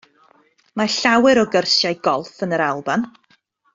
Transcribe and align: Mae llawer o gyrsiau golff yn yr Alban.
Mae 0.81 0.93
llawer 0.93 1.41
o 1.43 1.43
gyrsiau 1.55 1.99
golff 2.09 2.41
yn 2.49 2.57
yr 2.59 2.65
Alban. 2.71 3.07